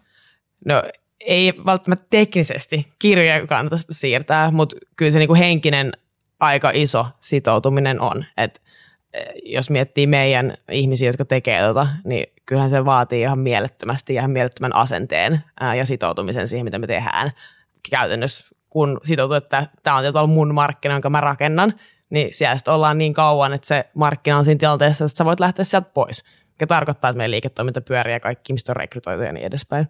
[0.65, 0.83] No
[1.27, 5.93] ei välttämättä teknisesti kirjoja kannata siirtää, mutta kyllä se niinku henkinen
[6.41, 8.25] aika iso sitoutuminen on.
[8.37, 8.63] Et
[9.13, 14.21] eh, jos miettii meidän ihmisiä, jotka tekee tota, niin kyllähän se vaatii ihan mielettömästi ja
[14.21, 15.45] ihan mielettömän asenteen
[15.77, 17.33] ja sitoutumisen siihen, mitä me tehdään.
[17.91, 21.75] Käytännössä kun sitoutuu, että tämä on tietyllä mun markkina, jonka mä rakennan,
[22.11, 25.65] niin siellä ollaan niin kauan, että se markkina on siinä tilanteessa, että sä voit lähteä
[25.65, 26.25] sieltä pois.
[26.53, 29.89] Mikä tarkoittaa, että meidän liiketoiminta pyörii ja kaikki ihmiset on rekrytoitu ja niin edespäin.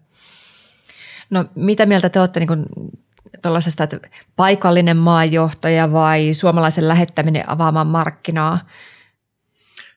[1.33, 2.66] No mitä mieltä te olette niin
[3.42, 3.99] tuollaisesta, että
[4.37, 8.59] paikallinen maajohtaja vai suomalaisen lähettäminen avaamaan markkinaa?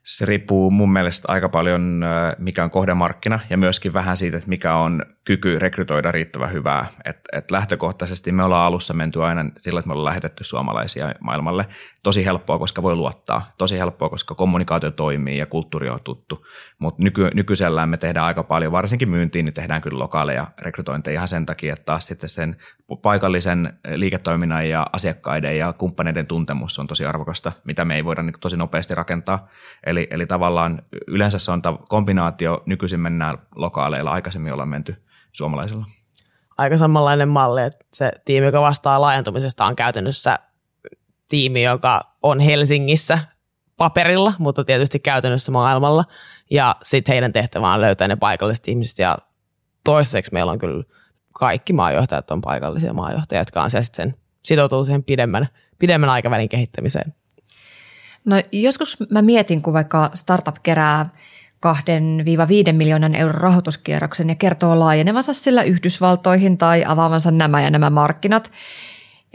[0.04, 2.06] Se riippuu mun mielestä aika paljon,
[2.38, 6.88] mikä on kohdemarkkina ja myöskin vähän siitä, että mikä on kyky rekrytoida riittävän hyvää.
[7.06, 11.65] Et, et lähtökohtaisesti me ollaan alussa menty aina sillä, että me ollaan lähetetty suomalaisia maailmalle.
[12.06, 13.52] Tosi helppoa, koska voi luottaa.
[13.58, 16.46] Tosi helppoa, koska kommunikaatio toimii ja kulttuuri on tuttu.
[16.80, 21.28] Mutta nyky, nykyisellään me tehdään aika paljon, varsinkin myyntiin, niin tehdään kyllä lokaaleja rekrytointeja ihan
[21.28, 22.56] sen takia, että taas sitten sen
[23.02, 28.34] paikallisen liiketoiminnan ja asiakkaiden ja kumppaneiden tuntemus on tosi arvokasta, mitä me ei voida niin
[28.39, 29.48] tosi nopeasti rakentaa.
[29.86, 35.86] Eli, eli tavallaan yleensä se on kombinaatio, nykyisin mennään lokaaleilla, aikaisemmin ollaan menty suomalaisilla.
[36.58, 40.39] Aika samanlainen malli, että se tiimi, joka vastaa laajentumisesta, on käytännössä
[41.30, 43.20] tiimi, joka on Helsingissä
[43.78, 46.04] paperilla, mutta tietysti käytännössä maailmalla.
[46.52, 49.18] Ja sitten heidän tehtävä on löytää ne paikalliset ihmiset ja
[49.84, 50.84] toiseksi meillä on kyllä
[51.34, 55.48] kaikki maajohtajat on paikallisia maajohtajia, jotka on siellä sen sitoutuu siihen pidemmän,
[55.80, 57.14] pidemmän aikavälin kehittämiseen.
[58.26, 61.10] No joskus mä mietin, kun vaikka startup kerää
[62.70, 68.52] 2-5 miljoonan euron rahoituskierroksen ja kertoo laajenevansa sillä Yhdysvaltoihin tai avaavansa nämä ja nämä markkinat,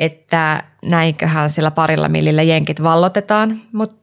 [0.01, 3.97] että näinköhän sillä parilla millillä jenkit vallotetaan, mutta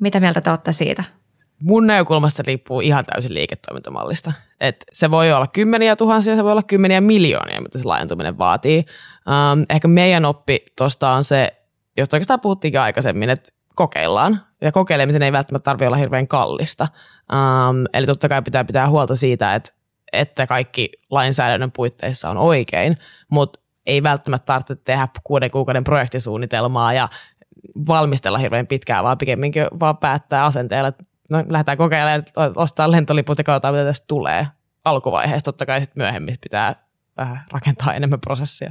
[0.00, 1.04] mitä mieltä te olette siitä?
[1.62, 4.32] Mun näkökulmasta riippuu ihan täysin liiketoimintamallista.
[4.60, 8.78] Et se voi olla kymmeniä tuhansia, se voi olla kymmeniä miljoonia, mitä se laajentuminen vaatii.
[8.78, 11.52] Um, ehkä meidän oppi tuosta on se,
[11.96, 14.42] josta oikeastaan puhuttiinkin aikaisemmin, että kokeillaan.
[14.60, 16.88] Ja kokeilemisen ei välttämättä tarvitse olla hirveän kallista.
[17.32, 19.72] Um, eli totta kai pitää pitää huolta siitä, että,
[20.12, 22.96] että kaikki lainsäädännön puitteissa on oikein,
[23.30, 27.08] mutta ei välttämättä tarvitse tehdä kuuden kuukauden projektisuunnitelmaa ja
[27.86, 32.24] valmistella hirveän pitkään, vaan pikemminkin vaan päättää asenteella, että no, lähdetään kokeilemaan,
[32.56, 34.46] ostaa lentoliput ja katsotaan, mitä tästä tulee
[34.84, 35.44] alkuvaiheessa.
[35.44, 38.70] Totta kai sitten myöhemmin pitää vähän rakentaa enemmän prosessia.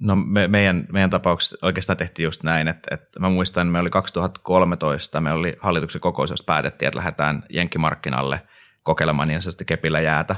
[0.00, 3.90] No me, meidän, meidän tapauksessa oikeastaan tehtiin just näin, että, että mä muistan, me oli
[3.90, 8.40] 2013, me oli hallituksen kokous, jossa päätettiin, että lähdetään jenkkimarkkinalle
[8.82, 10.36] kokeilemaan niin sanotusti kepillä jäätä.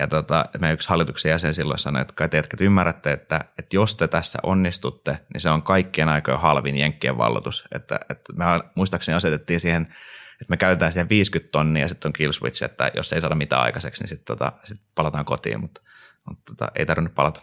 [0.00, 3.76] Ja tota, me yksi hallituksen jäsen silloin sanoi, että kai te että ymmärrätte, että, että
[3.76, 7.64] jos te tässä onnistutte, niin se on kaikkien aikojen halvin jenkkien vallotus.
[7.74, 9.82] Että, että me muistaakseni asetettiin siihen,
[10.32, 13.34] että me käytetään siihen 50 tonnia ja sitten on kill switch, että jos ei saada
[13.34, 15.80] mitään aikaiseksi, niin sitten tota, sit palataan kotiin, mutta,
[16.28, 17.40] mutta tota, ei tarvinnut palata.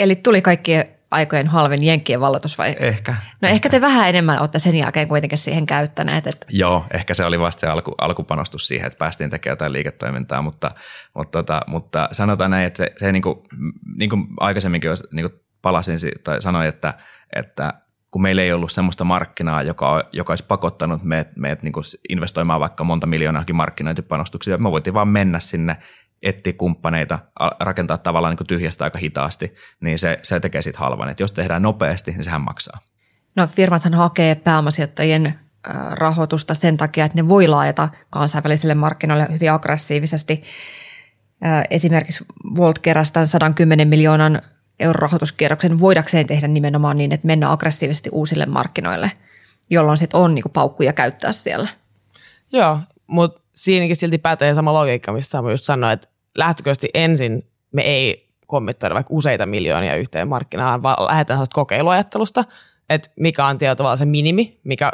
[0.00, 0.72] Eli tuli kaikki
[1.14, 2.76] aikojen halvin jenkkien valloitus vai?
[2.80, 3.12] Ehkä.
[3.12, 6.26] No ehkä, ehkä te vähän enemmän olette sen jälkeen kuitenkin siihen käyttäneet.
[6.26, 6.46] Että...
[6.50, 10.68] Joo, ehkä se oli vasta se alku, alkupanostus siihen, että päästiin tekemään jotain liiketoimintaa, mutta,
[11.14, 13.38] mutta, tota, mutta sanotaan näin, että se, se niin, kuin,
[13.96, 16.94] niin kuin aikaisemminkin niin kuin palasin tai sanoin, että,
[17.36, 17.74] että
[18.10, 21.72] kun meillä ei ollut sellaista markkinaa, joka, joka olisi pakottanut meidät, meidät niin
[22.08, 24.58] investoimaan vaikka monta miljoonaakin markkinointipanostuksia.
[24.58, 25.76] Me voitiin vaan mennä sinne,
[26.24, 27.18] etsiä kumppaneita,
[27.60, 31.08] rakentaa tavallaan niin tyhjästä aika hitaasti, niin se, se tekee sitten halvan.
[31.08, 32.80] Et jos tehdään nopeasti, niin sehän maksaa.
[33.36, 35.34] No firmathan hakee pääomasijoittajien
[35.90, 40.42] rahoitusta sen takia, että ne voi laajata kansainvälisille markkinoille hyvin aggressiivisesti.
[41.70, 42.24] Esimerkiksi
[42.56, 44.42] Volt keräsi 110 miljoonan
[44.80, 49.12] eurorahoituskierroksen voidakseen tehdä nimenomaan niin, että mennä aggressiivisesti uusille markkinoille,
[49.70, 51.68] jolloin sitten on niinku paukkuja käyttää siellä.
[52.52, 57.82] Joo, mutta siinäkin silti pätee sama logiikka, missä Samu just sanoi, että lähtökohtaisesti ensin me
[57.82, 62.44] ei kommentoida vaikka useita miljoonia yhteen markkinaan, vaan lähdetään sellaista kokeiluajattelusta,
[62.90, 64.92] että mikä on tietyllä se minimi, mikä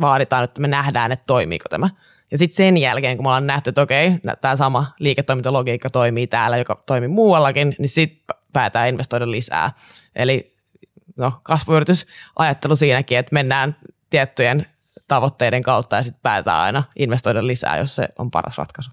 [0.00, 1.90] vaaditaan, että me nähdään, että toimiiko tämä.
[2.30, 6.56] Ja sitten sen jälkeen, kun me ollaan nähty, että okei, tämä sama liiketoimintalogiikka toimii täällä,
[6.56, 9.72] joka toimii muuallakin, niin sitten päätään investoida lisää.
[10.16, 10.56] Eli
[11.16, 13.76] no, kasvuyritysajattelu siinäkin, että mennään
[14.10, 14.66] tiettyjen
[15.08, 18.90] tavoitteiden kautta ja sitten päätään aina investoida lisää, jos se on paras ratkaisu.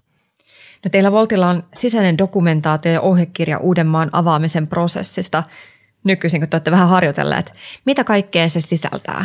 [0.84, 5.42] No teillä Voltilla on sisäinen dokumentaatio ja ohjekirja Uudenmaan avaamisen prosessista.
[6.04, 7.52] Nykyisin, kun te olette vähän harjoitelleet.
[7.84, 9.24] Mitä kaikkea se sisältää?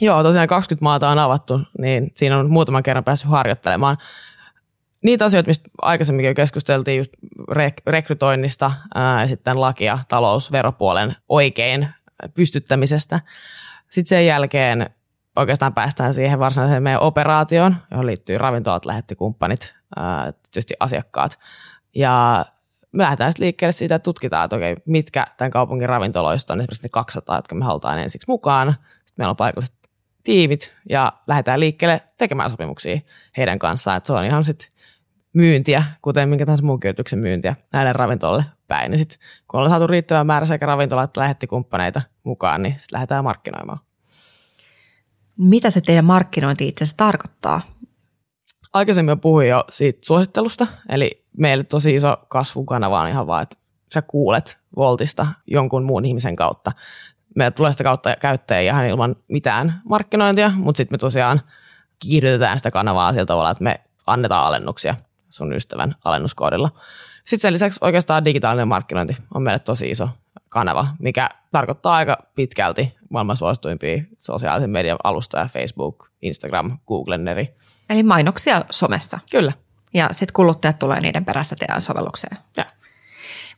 [0.00, 3.98] Joo, tosiaan 20 maata on avattu, niin siinä on muutaman kerran päässyt harjoittelemaan
[5.06, 7.12] niitä asioita, mistä aikaisemmin keskusteltiin just
[7.50, 11.88] rek- rekrytoinnista ää, ja sitten lakia talousveropuolen oikein
[12.34, 13.20] pystyttämisestä.
[13.88, 14.90] Sitten sen jälkeen
[15.36, 19.74] oikeastaan päästään siihen varsinaiseen meidän operaatioon, johon liittyy ravintolat, lähettikumppanit,
[20.52, 21.38] tietysti asiakkaat.
[21.94, 22.46] Ja
[22.92, 26.82] me lähdetään sitten liikkeelle siitä, että tutkitaan, että okei, mitkä tämän kaupungin ravintoloista on esimerkiksi
[26.82, 28.72] ne 200, jotka me halutaan ensiksi mukaan.
[28.72, 29.76] Sitten meillä on paikalliset
[30.24, 33.00] tiimit ja lähdetään liikkeelle tekemään sopimuksia
[33.36, 33.96] heidän kanssaan.
[33.96, 34.68] Että se on ihan sitten
[35.32, 38.92] myyntiä, kuten minkä tahansa muun yrityksen myyntiä näille ravintolalle päin.
[38.92, 39.18] Ja sitten
[39.48, 43.78] kun ollaan saatu riittävä määrä sekä ravintola- että lähettikumppaneita mukaan, niin sitten lähdetään markkinoimaan.
[45.36, 47.60] Mitä se teidän markkinointi itse asiassa tarkoittaa?
[48.72, 53.56] Aikaisemmin jo puhuin jo siitä suosittelusta, eli meille tosi iso kasvukanava on ihan vaan, että
[53.94, 56.72] sä kuulet Voltista jonkun muun ihmisen kautta.
[57.34, 61.40] Meillä tulee sitä kautta käyttäjä ihan ilman mitään markkinointia, mutta sitten me tosiaan
[61.98, 64.94] kiihdytetään sitä kanavaa sillä tavalla, että me annetaan alennuksia
[65.30, 66.70] sun ystävän alennuskoodilla.
[67.24, 70.08] Sitten sen lisäksi oikeastaan digitaalinen markkinointi on meille tosi iso
[70.48, 77.56] kanava, mikä tarkoittaa aika pitkälti maailman suosituimpia sosiaalisen median alustoja, Facebook, Instagram, Google, Neri.
[77.90, 79.18] Eli mainoksia somessa.
[79.30, 79.52] Kyllä.
[79.94, 82.36] Ja sitten kuluttajat tulee niiden perässä teidän sovellukseen.
[82.56, 82.64] Ja.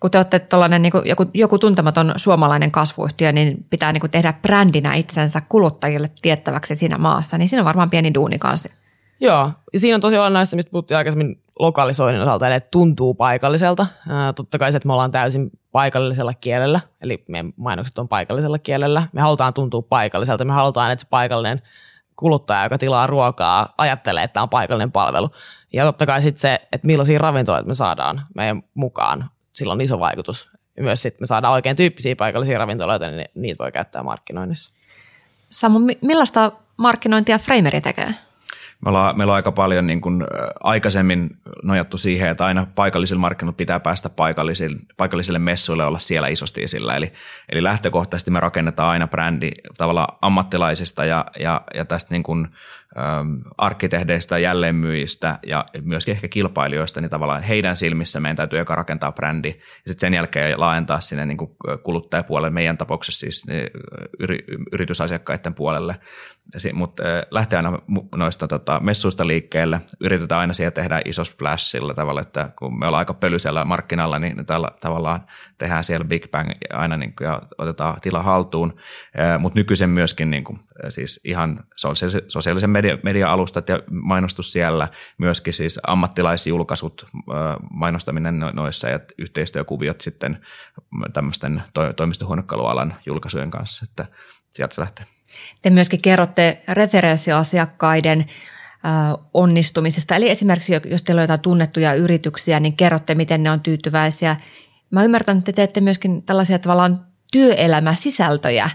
[0.01, 0.47] Kun te olette
[0.79, 6.11] niin kuin joku, joku tuntematon suomalainen kasvuyhtiö, niin pitää niin kuin tehdä brändinä itsensä kuluttajille
[6.23, 8.69] tiettäväksi siinä maassa, niin siinä on varmaan pieni duuni kanssa.
[9.21, 13.87] Joo, ja siinä on tosi olennaista, mistä puhuttiin aikaisemmin lokalisoinnin osalta, eli että tuntuu paikalliselta.
[14.09, 18.59] Ää, totta kai se, että me ollaan täysin paikallisella kielellä, eli meidän mainokset on paikallisella
[18.59, 19.03] kielellä.
[19.13, 21.63] Me halutaan tuntua paikalliselta, me halutaan, että se paikallinen
[22.19, 25.31] kuluttaja, joka tilaa ruokaa, ajattelee, että tämä on paikallinen palvelu.
[25.73, 30.01] Ja totta kai sitten se, että millaisia ravintoloita me saadaan meidän mukaan, sillä on iso
[30.01, 30.51] vaikutus.
[30.77, 34.71] Ja myös sitten me saadaan oikein tyyppisiä paikallisia ravintoloita, niin niitä voi käyttää markkinoinnissa.
[35.51, 38.15] Samu, millaista markkinointia Frameri tekee?
[38.85, 40.25] Me ollaan, meillä on aika paljon niin kuin
[40.61, 41.31] aikaisemmin
[41.63, 46.97] nojattu siihen, että aina paikallisilla markkinoilla pitää päästä paikallisille, paikallisille messuille olla siellä isosti esillä.
[46.97, 47.13] Eli,
[47.49, 52.49] eli lähtökohtaisesti me rakennetaan aina brändi tavallaan ammattilaisista ja, ja, ja tästä niin kuin,
[53.59, 59.49] arkkitehdeistä, jälleenmyyjistä ja myöskin ehkä kilpailijoista, niin tavallaan heidän silmissä meidän täytyy eka rakentaa brändi
[59.49, 59.55] ja
[59.87, 61.51] sitten sen jälkeen laajentaa sinne niin kuin
[61.83, 63.71] kuluttajapuolelle, meidän tapauksessa siis niin
[64.19, 64.39] yri,
[64.73, 66.01] yritysasiakkaiden puolelle
[66.73, 67.79] mutta lähtee aina
[68.17, 69.81] noista tota, messuista liikkeelle.
[70.01, 74.19] Yritetään aina siellä tehdä iso splash sillä tavalla, että kun me ollaan aika pölyisellä markkinalla,
[74.19, 75.27] niin tällä tavallaan
[75.59, 78.75] tehdään siellä Big Bang aina niin kuin, ja otetaan tila haltuun.
[79.39, 81.65] Mutta nykyisen myöskin niin kuin, siis ihan
[82.29, 87.07] sosiaalisen media, media-alustat ja mainostus siellä, myöskin siis ammattilaisjulkaisut,
[87.71, 90.41] mainostaminen noissa ja yhteistyökuviot sitten
[91.13, 91.63] tämmöisten
[91.97, 94.07] toimistohuonekalualan julkaisujen kanssa, että
[94.51, 95.07] sieltä lähtee.
[95.63, 98.27] Te myöskin kerrotte referenssiasiakkaiden
[99.35, 100.17] onnistumisesta.
[100.17, 104.37] Eli esimerkiksi jos teillä on jotain tunnettuja yrityksiä, niin kerrotte, miten ne on tyytyväisiä.
[104.91, 108.71] Mä ymmärrän, että te teette myöskin tällaisia tavallaan työelämäsisältöjä.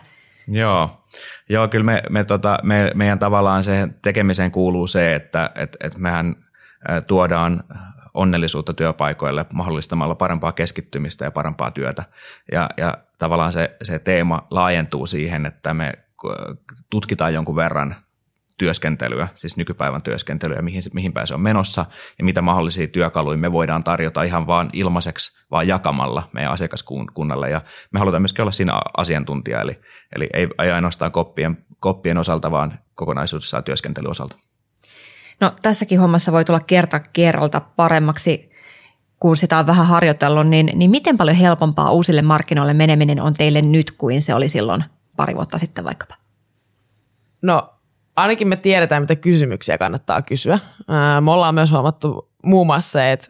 [0.48, 1.03] Joo,
[1.50, 5.98] Joo kyllä me, me, tota, me, meidän tavallaan se tekemiseen kuuluu se, että et, et
[5.98, 6.36] mehän
[7.08, 7.64] tuodaan
[8.14, 12.04] onnellisuutta työpaikoille mahdollistamalla parempaa keskittymistä ja parempaa työtä.
[12.52, 15.94] Ja, ja tavallaan se, se teema laajentuu siihen, että me
[16.90, 17.96] tutkitaan jonkun verran
[18.64, 21.86] työskentelyä, siis nykypäivän työskentelyä, mihin, mihin päin se on menossa
[22.20, 27.50] ja mitä mahdollisia työkaluja me voidaan tarjota ihan vaan ilmaiseksi, vaan jakamalla meidän asiakaskunnalle.
[27.50, 29.80] Ja me halutaan myöskin olla siinä asiantuntija, eli,
[30.16, 34.36] eli ei, ei ainoastaan koppien, koppien osalta, vaan kokonaisuudessaan työskentelyosalta.
[35.40, 38.52] No tässäkin hommassa voi tulla kerta kerralta paremmaksi,
[39.20, 43.62] kun sitä on vähän harjoitellut, niin, niin miten paljon helpompaa uusille markkinoille meneminen on teille
[43.62, 44.84] nyt kuin se oli silloin
[45.18, 46.16] pari vuotta sitten vaikkapa?
[47.42, 47.73] No
[48.16, 50.60] ainakin me tiedetään, mitä kysymyksiä kannattaa kysyä.
[51.22, 53.28] Me ollaan myös huomattu muun muassa että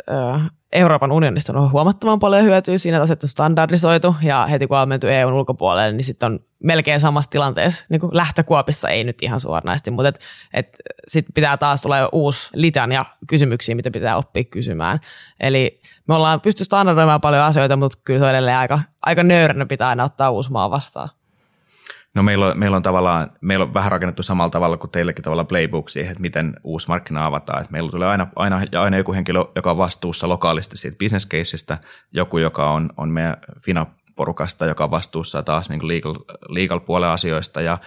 [0.71, 4.89] Euroopan unionista on huomattavan paljon hyötyä siinä, että asiat on standardisoitu ja heti kun on
[4.89, 9.39] menty EUn ulkopuolelle, niin sitten on melkein samassa tilanteessa, niin kuin lähtökuopissa ei nyt ihan
[9.39, 10.19] suoranaisesti, mutta et,
[10.53, 10.67] et
[11.07, 14.99] sitten pitää taas tulla uusi litania kysymyksiä, mitä pitää oppia kysymään.
[15.39, 19.65] Eli me ollaan pysty standardoimaan paljon asioita, mutta kyllä se on edelleen aika, aika nöyränä
[19.65, 21.09] pitää aina ottaa uusi maa vastaan.
[22.15, 25.43] No meillä on, meillä on tavallaan, meillä on vähän rakennettu samalla tavalla kuin teillekin tavalla
[25.43, 27.61] playbook siihen, että miten uusi markkina avataan.
[27.61, 31.77] Että meillä tulee aina, aina, aina joku henkilö, joka on vastuussa lokaalisti siitä business caseista,
[32.11, 36.15] joku, joka on, on meidän Fina porukasta, joka on vastuussa taas niin legal,
[36.47, 37.77] legal puolen asioista ja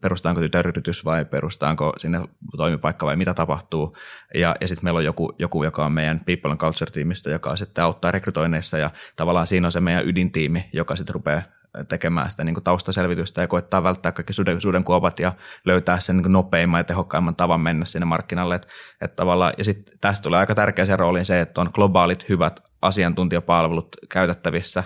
[0.00, 2.20] perustaanko tytäryritys vai perustaanko sinne
[2.56, 3.96] toimipaikka vai mitä tapahtuu.
[4.34, 7.84] Ja, ja sitten meillä on joku, joku, joka on meidän People and Culture-tiimistä, joka sitten
[7.84, 11.42] auttaa rekrytoinneissa ja tavallaan siinä on se meidän ydintiimi, joka sitten rupeaa
[11.88, 15.32] tekemään sitä niin kuin taustaselvitystä ja koettaa välttää kaikki suden, sudenkuopat ja
[15.64, 18.54] löytää sen niin nopeimman ja tehokkaimman tavan mennä sinne markkinalle.
[18.54, 18.68] Et,
[19.00, 23.96] et tavallaan, ja sitten tästä tulee aika tärkeä rooli se, että on globaalit hyvät asiantuntijapalvelut
[24.08, 24.84] käytettävissä,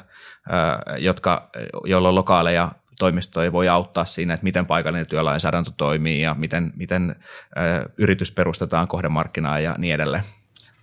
[0.99, 1.51] jotka,
[1.85, 7.17] joilla on lokaaleja toimistoja voi auttaa siinä, että miten paikallinen työlainsäädäntö toimii ja miten, miten
[7.99, 10.25] yritys perustetaan kohdemarkkinaan ja niin edelleen.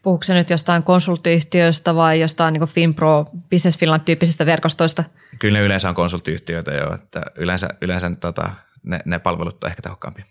[0.01, 5.03] Puhuuko se nyt jostain konsulttiyhtiöistä vai jostain niin FinPro, Business Finland tyyppisistä verkostoista?
[5.39, 8.51] Kyllä ne yleensä on konsulttiyhtiöitä jo, että yleensä, yleensä tota,
[8.83, 10.25] ne, ne palvelut on ehkä tehokkaampia.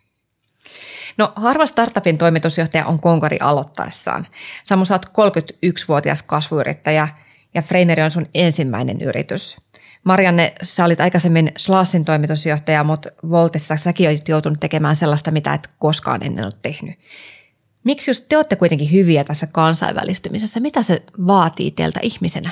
[1.17, 4.27] No harva startupin toimitusjohtaja on konkari aloittaessaan.
[4.63, 7.09] Samu, sä oot 31-vuotias kasvuyrittäjä
[7.55, 9.57] ja Frameri on sun ensimmäinen yritys.
[10.05, 15.71] Marianne, sä olit aikaisemmin Slassin toimitusjohtaja, mutta Voltissa säkin olit joutunut tekemään sellaista, mitä et
[15.79, 16.99] koskaan ennen ole tehnyt.
[17.85, 20.61] Miksi just te olette kuitenkin hyviä tässä kansainvälistymisessä?
[20.61, 22.51] Mitä se vaatii teiltä ihmisenä?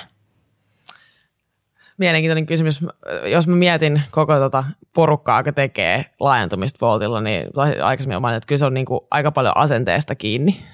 [1.98, 2.80] Mielenkiintoinen kysymys.
[3.24, 4.64] Jos mä mietin koko tota
[4.94, 7.46] porukkaa, joka tekee laajentumista Voltilla, niin
[7.82, 10.64] aikaisemmin olen että kyllä se on niin kuin aika paljon asenteesta kiinni.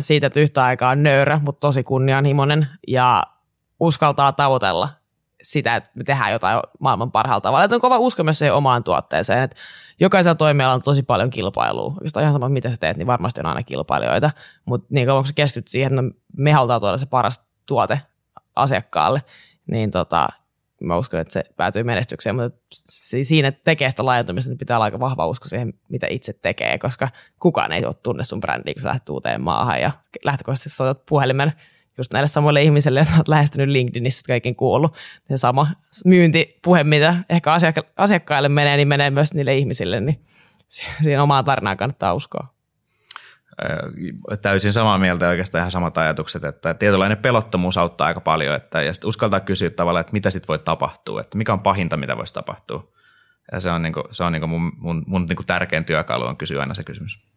[0.00, 3.22] Siitä, että yhtä aikaa on nöyrä, mutta tosi kunnianhimoinen ja
[3.80, 4.88] uskaltaa tavoitella
[5.42, 7.64] sitä, että me tehdään jotain maailman parhaalla tavalla.
[7.64, 9.56] Että on kova usko myös siihen omaan tuotteeseen, että
[10.02, 11.92] jokaisella toimialalla on tosi paljon kilpailua.
[11.92, 14.30] Oikeastaan ihan sama, mitä sä teet, niin varmasti on aina kilpailijoita.
[14.64, 18.00] Mutta niin kauan kun sä keskityt siihen, että no, me halutaan tuoda se paras tuote
[18.56, 19.22] asiakkaalle,
[19.66, 20.28] niin tota,
[20.80, 22.58] mä uskon, että se päätyy menestykseen, mutta
[23.22, 27.08] siinä tekee sitä laajentumista, niin pitää olla aika vahva usko siihen, mitä itse tekee, koska
[27.40, 29.90] kukaan ei ole tunne sun brändiä, kun sä lähdet uuteen maahan ja
[30.24, 31.52] lähtökohtaisesti soitat puhelimen
[31.98, 34.96] just näille samoille ihmisille, jotka olet lähestynyt LinkedInissä kaiken kuullut.
[35.28, 35.66] Se sama
[36.04, 40.24] myyntipuhe, mitä ehkä asiakka- asiakkaille menee, niin menee myös niille ihmisille, niin
[40.68, 42.46] siihen omaan tarinaan kannattaa uskoa.
[44.42, 48.94] Täysin samaa mieltä oikeastaan ihan samat ajatukset, että tietynlainen pelottomuus auttaa aika paljon, että, ja
[48.94, 52.34] sitten uskaltaa kysyä tavallaan, että mitä sitten voi tapahtua, että mikä on pahinta, mitä voisi
[52.34, 52.92] tapahtua.
[53.52, 55.84] Ja se on, niin kuin, se on niin kuin mun, mun, mun niin kuin tärkein
[55.84, 57.31] työkalu on kysyä aina se kysymys.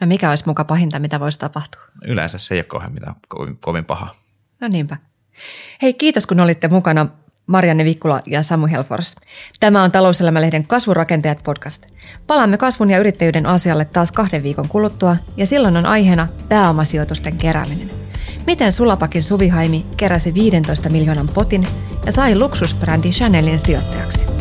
[0.00, 1.82] No mikä olisi muka pahinta, mitä voisi tapahtua?
[2.04, 4.14] Yleensä se ei ole kovin, mitään, kovin, kovin paha.
[4.60, 4.96] No niinpä.
[5.82, 7.06] Hei, kiitos kun olitte mukana
[7.46, 9.16] Marianne Vikkula ja Samu Helfors.
[9.60, 11.86] Tämä on Talouselämälehden Kasvurakenteet podcast.
[12.26, 17.90] Palaamme kasvun ja yrittäjyyden asialle taas kahden viikon kuluttua ja silloin on aiheena pääomasijoitusten kerääminen.
[18.46, 21.66] Miten Sulapakin Suvihaimi keräsi 15 miljoonan potin
[22.06, 24.37] ja sai luksusbrändi Chanelin sijoittajaksi?